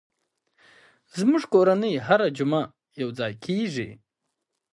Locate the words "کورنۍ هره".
1.53-2.27